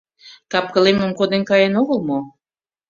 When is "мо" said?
2.07-2.19